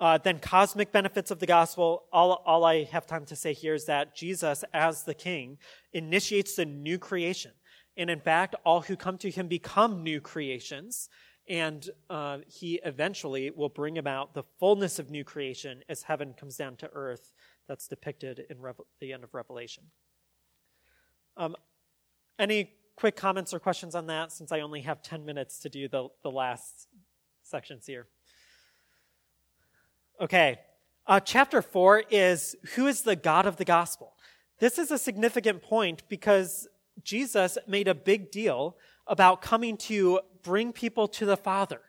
[0.00, 2.04] Uh, then, cosmic benefits of the gospel.
[2.12, 5.58] All, all I have time to say here is that Jesus, as the king,
[5.92, 7.50] initiates the new creation.
[7.96, 11.08] And in fact, all who come to him become new creations.
[11.48, 16.56] And uh, he eventually will bring about the fullness of new creation as heaven comes
[16.56, 17.32] down to earth.
[17.68, 18.56] That's depicted in
[19.00, 19.84] the end of Revelation.
[21.36, 21.54] Um,
[22.38, 25.86] any quick comments or questions on that since I only have 10 minutes to do
[25.86, 26.88] the, the last
[27.42, 28.06] sections here?
[30.20, 30.58] Okay.
[31.06, 34.14] Uh, chapter 4 is Who is the God of the gospel?
[34.58, 36.66] This is a significant point because
[37.04, 38.76] Jesus made a big deal
[39.06, 41.80] about coming to bring people to the Father.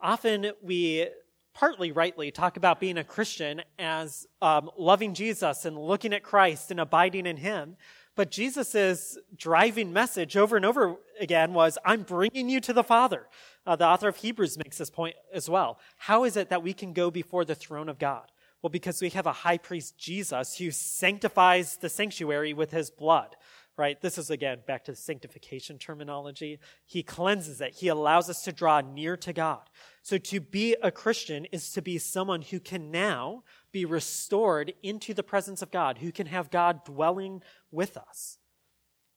[0.00, 1.08] Often we
[1.56, 6.70] partly rightly talk about being a Christian as um, loving Jesus and looking at Christ
[6.70, 7.76] and abiding in Him.
[8.14, 13.26] But Jesus' driving message over and over again was, I'm bringing you to the Father.
[13.66, 15.78] Uh, the author of Hebrews makes this point as well.
[15.96, 18.30] How is it that we can go before the throne of God?
[18.60, 23.34] Well, because we have a high priest, Jesus, who sanctifies the sanctuary with his blood,
[23.76, 24.00] right?
[24.00, 26.58] This is again back to the sanctification terminology.
[26.86, 27.74] He cleanses it.
[27.74, 29.68] He allows us to draw near to God.
[30.02, 35.12] So to be a Christian is to be someone who can now be restored into
[35.12, 38.38] the presence of God, who can have God dwelling with us.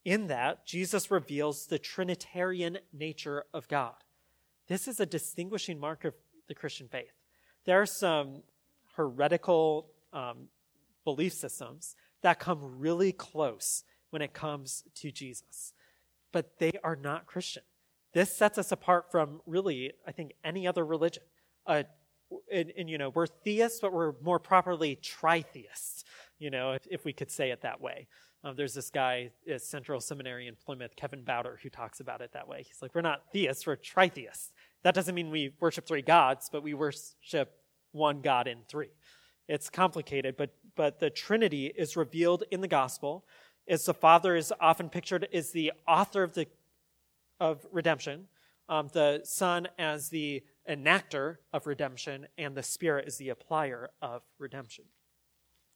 [0.04, 3.96] In that, Jesus reveals the Trinitarian nature of God.
[4.68, 6.14] This is a distinguishing mark of
[6.48, 7.14] the Christian faith.
[7.66, 8.44] There are some
[8.96, 10.48] heretical um,
[11.04, 15.74] belief systems that come really close when it comes to Jesus,
[16.32, 17.64] but they are not Christian.
[18.14, 21.24] This sets us apart from really, I think, any other religion.
[21.68, 21.84] Uh,
[22.52, 26.04] and, and, you know, we're theists, but we're more properly tritheists,
[26.38, 28.08] you know, if, if we could say it that way.
[28.44, 32.32] Um, there's this guy at Central Seminary in Plymouth, Kevin Bauder, who talks about it
[32.34, 32.64] that way.
[32.66, 34.52] He's like, we're not theists, we're tritheists.
[34.84, 37.52] That doesn't mean we worship three gods, but we worship
[37.92, 38.92] one God in three.
[39.48, 43.26] It's complicated, but, but the Trinity is revealed in the gospel.
[43.70, 46.48] As the Father is often pictured as the author of, the,
[47.40, 48.28] of redemption,
[48.68, 54.24] um, the Son as the enactor of redemption, and the Spirit is the applier of
[54.38, 54.86] redemption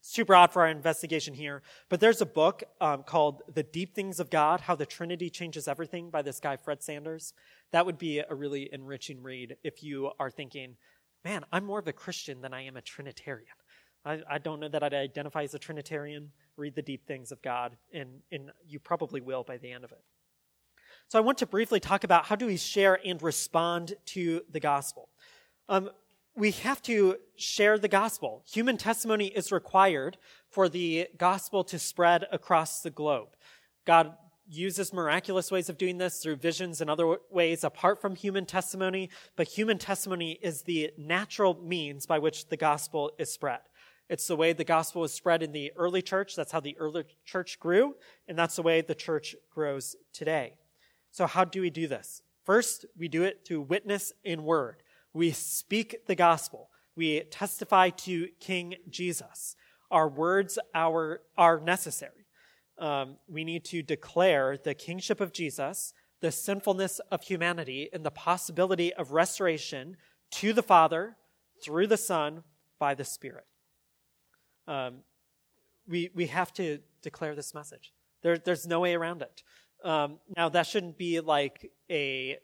[0.06, 4.20] super broad for our investigation here, but there's a book um, called The Deep Things
[4.20, 7.34] of God How the Trinity Changes Everything by this guy, Fred Sanders.
[7.72, 10.76] That would be a really enriching read if you are thinking,
[11.24, 13.56] man, I'm more of a Christian than I am a Trinitarian.
[14.06, 16.32] I, I don't know that I'd identify as a Trinitarian.
[16.58, 19.92] Read The Deep Things of God, and, and you probably will by the end of
[19.92, 20.04] it.
[21.08, 24.60] So I want to briefly talk about how do we share and respond to the
[24.60, 25.10] gospel.
[25.70, 25.90] Um,
[26.36, 28.44] we have to share the gospel.
[28.52, 30.18] Human testimony is required
[30.50, 33.30] for the gospel to spread across the globe.
[33.86, 34.14] God
[34.48, 39.10] uses miraculous ways of doing this through visions and other ways apart from human testimony,
[39.36, 43.60] but human testimony is the natural means by which the gospel is spread.
[44.10, 46.36] It's the way the gospel was spread in the early church.
[46.36, 47.96] That's how the early church grew,
[48.28, 50.56] and that's the way the church grows today.
[51.12, 52.22] So, how do we do this?
[52.44, 54.84] First, we do it through witness in word.
[55.14, 56.70] We speak the gospel.
[56.96, 59.56] We testify to King Jesus.
[59.90, 62.26] Our words our, are necessary.
[62.78, 68.12] Um, we need to declare the kingship of Jesus, the sinfulness of humanity and the
[68.12, 69.98] possibility of restoration
[70.32, 71.16] to the Father
[71.64, 72.44] through the Son
[72.80, 73.46] by the Spirit.
[74.68, 75.00] Um,
[75.88, 77.94] we, we have to declare this message.
[78.22, 79.44] There, there's no way around it.
[79.84, 82.38] Um, now, that shouldn't be like a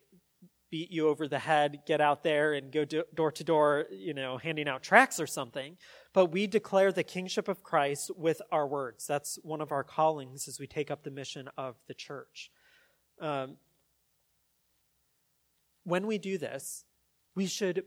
[0.70, 4.14] beat you over the head, get out there and go do, door to door, you
[4.14, 5.78] know, handing out tracts or something.
[6.14, 9.08] But we declare the kingship of Christ with our words.
[9.08, 12.52] That's one of our callings as we take up the mission of the church.
[13.20, 13.58] Um,
[15.84, 16.86] when we do this,
[17.36, 17.84] we should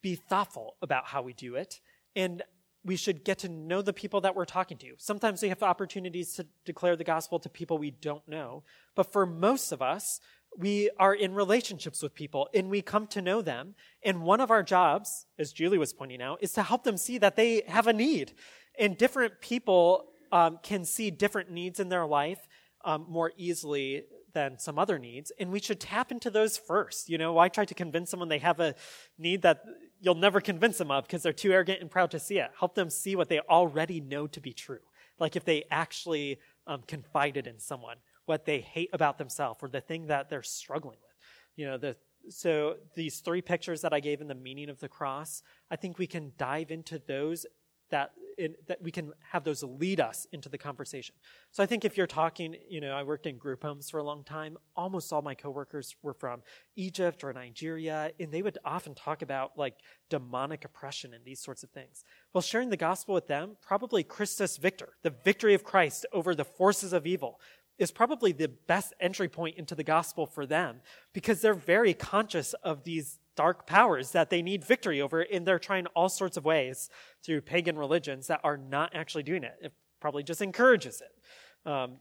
[0.00, 1.80] be thoughtful about how we do it,
[2.16, 2.42] and
[2.84, 4.94] we should get to know the people that we're talking to.
[4.98, 8.64] Sometimes we have opportunities to declare the gospel to people we don't know,
[8.94, 10.20] but for most of us,
[10.56, 13.74] we are in relationships with people and we come to know them.
[14.04, 17.18] And one of our jobs, as Julie was pointing out, is to help them see
[17.18, 18.32] that they have a need.
[18.78, 22.46] And different people um, can see different needs in their life
[22.84, 24.04] um, more easily
[24.34, 25.30] than some other needs.
[25.38, 27.08] And we should tap into those first.
[27.08, 28.74] You know, why try to convince someone they have a
[29.18, 29.62] need that
[30.02, 32.50] you'll never convince them of because they're too arrogant and proud to see it?
[32.58, 34.80] Help them see what they already know to be true.
[35.18, 37.96] Like if they actually um, confided in someone
[38.26, 41.16] what they hate about themselves or the thing that they're struggling with.
[41.56, 41.96] You know, the,
[42.28, 45.98] so these three pictures that I gave in the meaning of the cross, I think
[45.98, 47.46] we can dive into those
[47.92, 48.10] that
[48.66, 51.14] that we can have those lead us into the conversation.
[51.50, 54.02] So I think if you're talking, you know, I worked in group homes for a
[54.02, 54.56] long time.
[54.74, 56.42] Almost all my coworkers were from
[56.74, 59.76] Egypt or Nigeria, and they would often talk about like
[60.08, 62.04] demonic oppression and these sorts of things.
[62.32, 66.44] Well, sharing the gospel with them, probably Christus Victor, the victory of Christ over the
[66.44, 67.38] forces of evil,
[67.78, 70.80] is probably the best entry point into the gospel for them
[71.12, 75.58] because they're very conscious of these dark powers that they need victory over, and they're
[75.58, 76.90] trying all sorts of ways
[77.24, 79.54] through pagan religions that are not actually doing it.
[79.60, 81.70] It probably just encourages it.
[81.70, 81.98] Um,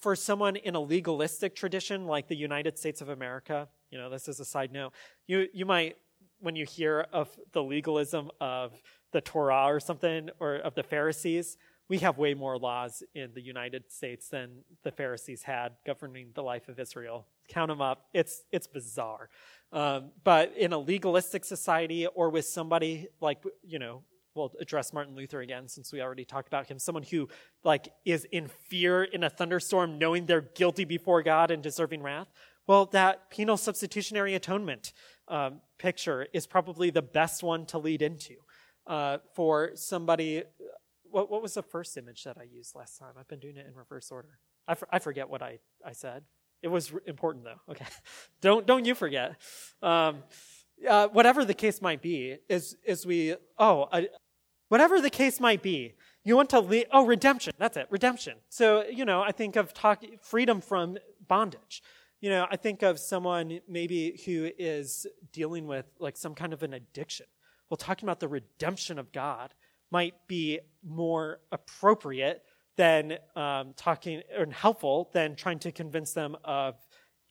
[0.00, 4.28] for someone in a legalistic tradition like the United States of America, you know, this
[4.28, 4.92] is a side note,
[5.26, 5.96] you, you might,
[6.40, 8.82] when you hear of the legalism of
[9.12, 11.58] the Torah or something, or of the Pharisees,
[11.88, 16.42] we have way more laws in the United States than the Pharisees had governing the
[16.42, 17.26] life of Israel.
[17.48, 18.06] Count them up.
[18.14, 19.28] It's, it's bizarre.
[19.72, 24.02] Um, but in a legalistic society or with somebody like, you know,
[24.34, 26.78] we'll address Martin Luther again since we already talked about him.
[26.78, 27.28] Someone who
[27.64, 32.28] like is in fear in a thunderstorm, knowing they're guilty before God and deserving wrath.
[32.66, 34.92] Well, that penal substitutionary atonement
[35.28, 38.36] um, picture is probably the best one to lead into
[38.86, 40.44] uh, for somebody
[41.12, 43.12] what, what was the first image that I used last time?
[43.18, 44.38] I've been doing it in reverse order.
[44.66, 46.24] I, I forget what I, I said.
[46.62, 47.72] It was important though.
[47.72, 47.86] Okay.
[48.40, 49.36] don't, don't you forget.
[49.82, 50.22] Um,
[50.88, 54.02] uh, whatever the case might be, is, is we, oh, uh,
[54.68, 55.94] whatever the case might be,
[56.24, 57.52] you want to lead, oh, redemption.
[57.58, 57.86] That's it.
[57.90, 58.34] Redemption.
[58.48, 61.82] So, you know, I think of talk, freedom from bondage.
[62.20, 66.62] You know, I think of someone maybe who is dealing with like some kind of
[66.62, 67.26] an addiction.
[67.68, 69.54] Well, talking about the redemption of God
[69.90, 72.42] might be more appropriate
[72.76, 76.76] than um, talking or helpful than trying to convince them of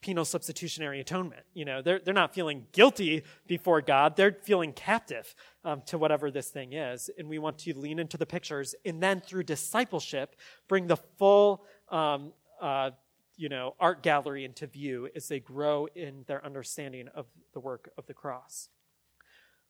[0.01, 1.43] penal substitutionary atonement.
[1.53, 4.15] You know, they're, they're not feeling guilty before God.
[4.15, 5.33] They're feeling captive
[5.63, 7.09] um, to whatever this thing is.
[7.17, 10.35] And we want to lean into the pictures and then through discipleship,
[10.67, 12.91] bring the full, um, uh,
[13.37, 17.91] you know, art gallery into view as they grow in their understanding of the work
[17.97, 18.69] of the cross.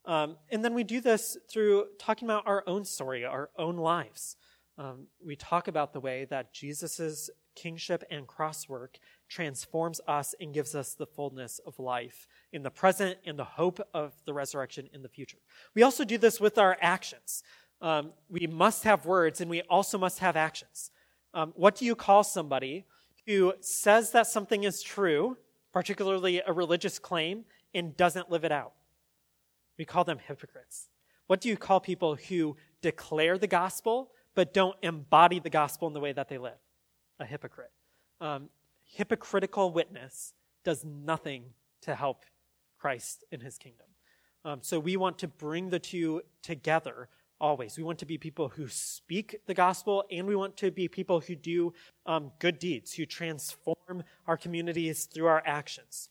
[0.06, 4.36] Um, and then we do this through talking about our own story, our own lives.
[4.82, 8.98] Um, we talk about the way that Jesus' kingship and cross work
[9.30, 13.80] transforms us and gives us the fullness of life in the present and the hope
[13.94, 15.38] of the resurrection in the future.
[15.76, 17.44] We also do this with our actions.
[17.80, 20.90] Um, we must have words and we also must have actions.
[21.36, 22.86] Um, what do you call somebody
[23.28, 25.38] who says that something is true,
[25.72, 28.74] particularly a religious claim, and doesn't live it out?
[29.78, 30.90] We call them hypocrites.
[31.28, 35.94] What do you call people who declare the gospel but don't embody the gospel in
[35.94, 36.60] the way that they live?
[37.20, 37.72] A hypocrite.
[38.20, 38.50] Um,
[38.84, 41.46] hypocritical witness does nothing
[41.82, 42.24] to help
[42.78, 43.88] Christ in his kingdom.
[44.44, 47.10] Um, so we want to bring the two together
[47.40, 47.78] always.
[47.78, 51.20] We want to be people who speak the gospel, and we want to be people
[51.20, 51.74] who do
[52.06, 56.10] um, good deeds, who transform our communities through our actions.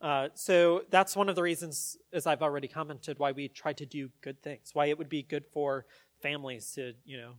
[0.00, 3.84] Uh, so that's one of the reasons, as I've already commented, why we try to
[3.84, 4.70] do good things.
[4.72, 5.86] Why it would be good for
[6.20, 7.32] families to, you know,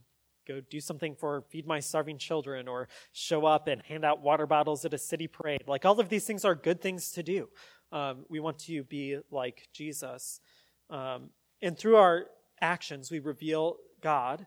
[0.46, 4.46] go do something for feed my starving children or show up and hand out water
[4.46, 5.62] bottles at a city parade.
[5.66, 7.48] Like all of these things are good things to do.
[7.92, 10.40] Um, we want to be like Jesus.
[10.88, 11.30] Um,
[11.62, 12.26] and through our
[12.60, 14.46] actions, we reveal God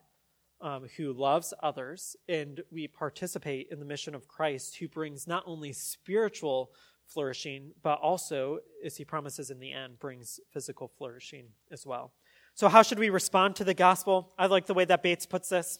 [0.61, 5.43] um, who loves others, and we participate in the mission of Christ, who brings not
[5.45, 6.71] only spiritual
[7.05, 12.13] flourishing, but also, as he promises in the end, brings physical flourishing as well.
[12.55, 14.31] So, how should we respond to the gospel?
[14.37, 15.79] I like the way that Bates puts this.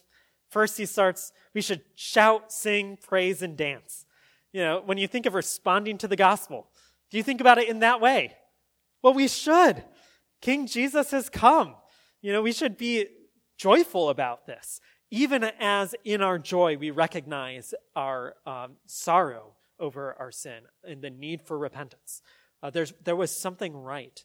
[0.50, 4.06] First, he starts, we should shout, sing, praise, and dance.
[4.52, 6.68] You know, when you think of responding to the gospel,
[7.10, 8.36] do you think about it in that way?
[9.02, 9.84] Well, we should.
[10.42, 11.76] King Jesus has come.
[12.22, 13.08] You know, we should be
[13.58, 14.80] joyful about this,
[15.12, 21.10] even as in our joy we recognize our um, sorrow over our sin and the
[21.10, 22.22] need for repentance.
[22.62, 22.72] Uh,
[23.04, 24.24] there was something right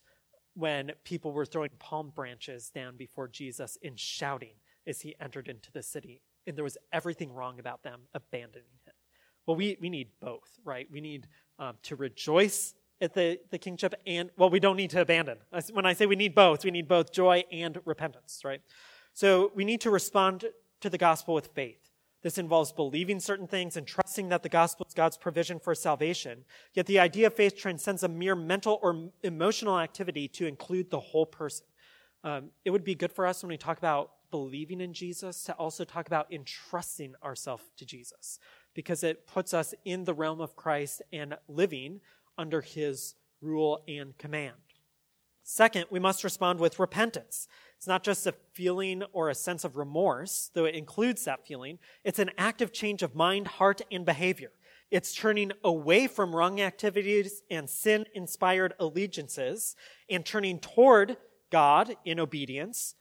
[0.59, 4.55] when people were throwing palm branches down before Jesus and shouting
[4.89, 6.21] as he entered into the city.
[6.47, 8.95] And there was everything wrong about them abandoning him.
[9.47, 10.89] Well, we, we need both, right?
[10.91, 11.29] We need
[11.59, 15.39] um, to rejoice at the, the kingship and, well, we don't need to abandon.
[15.73, 18.61] When I say we need both, we need both joy and repentance, right?
[19.15, 20.45] So we need to respond
[20.81, 21.88] to the gospel with faith.
[22.23, 26.45] This involves believing certain things and trusting that the gospel is God's provision for salvation.
[26.75, 30.99] Yet the idea of faith transcends a mere mental or emotional activity to include the
[30.99, 31.67] whole person.
[32.25, 35.53] Um, it would be good for us when we talk about believing in Jesus to
[35.55, 38.39] also talk about entrusting ourselves to Jesus
[38.75, 42.01] because it puts us in the realm of Christ and living
[42.37, 44.55] under his rule and command.
[45.51, 47.49] Second, we must respond with repentance.
[47.79, 51.79] It's not just a feeling or a sense of remorse, though it includes that feeling.
[52.05, 54.51] It's an active change of mind, heart, and behavior.
[54.91, 59.75] It's turning away from wrong activities and sin inspired allegiances
[60.11, 61.17] and turning toward
[61.51, 62.95] God in obedience,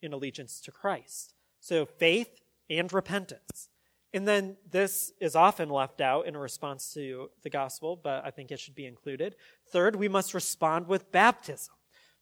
[0.00, 1.34] in allegiance to Christ.
[1.58, 2.30] So faith
[2.70, 3.70] and repentance.
[4.14, 8.30] And then this is often left out in a response to the gospel, but I
[8.30, 9.34] think it should be included.
[9.72, 11.74] Third, we must respond with baptism.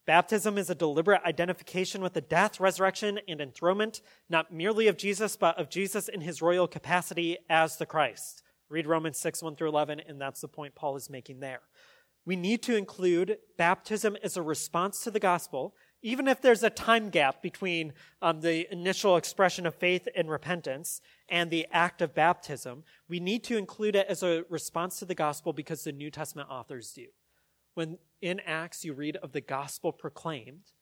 [0.07, 5.37] Baptism is a deliberate identification with the death, resurrection, and enthronement, not merely of Jesus,
[5.37, 8.45] but of Jesus in his royal capacity as the Christ.
[8.69, 11.63] Read Romans 6, 1 through 11, and that's the point Paul is making there.
[12.25, 16.71] We need to include baptism as a response to the gospel, even if there's a
[16.71, 17.93] time gap between
[18.23, 22.85] um, the initial expression of faith and repentance and the act of baptism.
[23.09, 26.49] We need to include it as a response to the gospel because the New Testament
[26.49, 27.07] authors do
[27.77, 30.73] when in Acts you read of the gospel proclaimed,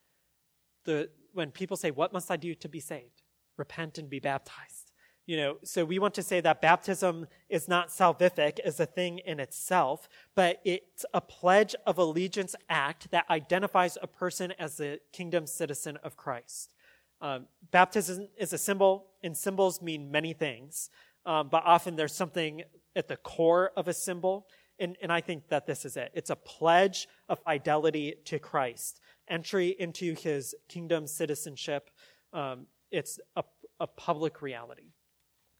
[0.85, 3.23] the, when people say, What must I do to be saved?
[3.57, 4.93] Repent and be baptized.
[5.27, 9.19] You know, so we want to say that baptism is not salvific as a thing
[9.19, 15.01] in itself, but it's a pledge of allegiance act that identifies a person as a
[15.13, 16.75] kingdom citizen of Christ.
[17.21, 20.91] Um, baptism is a symbol, and symbols mean many things,
[21.27, 22.63] um, but often there's something
[22.95, 24.47] at the core of a symbol
[24.79, 26.11] and, and I think that this is it.
[26.15, 31.91] It's a pledge of fidelity to Christ, entry into his kingdom citizenship.
[32.33, 33.45] Um, it's a,
[33.81, 34.93] a, public reality.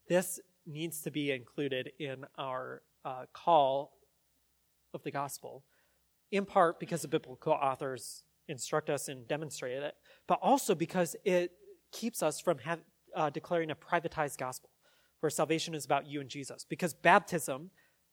[0.09, 3.93] This needs to be included in our uh, call
[4.93, 5.65] of the gospel,
[6.33, 9.95] in part because the biblical authors instruct us and demonstrate it,
[10.27, 11.53] but also because it
[11.93, 12.81] keeps us from have,
[13.15, 14.71] uh, declaring a privatized gospel
[15.21, 16.67] where salvation is about you and Jesus.
[16.69, 17.71] Because baptism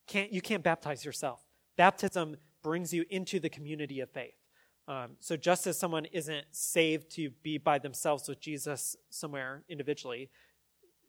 [0.08, 1.42] can't, you can't baptize yourself.
[1.78, 4.36] Baptism brings you into the community of faith.
[4.88, 10.30] Um, so just as someone isn't saved to be by themselves with Jesus somewhere individually,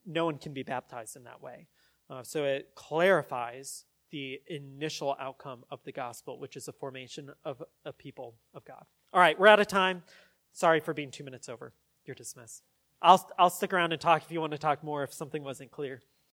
[0.06, 1.66] no one can be baptized in that way.
[2.10, 7.62] Uh, so it clarifies the initial outcome of the gospel, which is the formation of
[7.84, 8.84] a people of God.
[9.12, 10.02] All right, we're out of time.
[10.52, 11.72] Sorry for being two minutes over.
[12.04, 12.62] You're dismissed.
[13.00, 15.70] I'll, I'll stick around and talk if you want to talk more if something wasn't
[15.70, 16.02] clear.